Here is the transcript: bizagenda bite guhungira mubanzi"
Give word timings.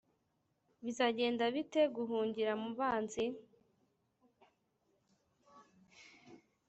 bizagenda 0.83 1.43
bite 1.55 1.81
guhungira 1.95 2.51
mubanzi" 2.63 3.23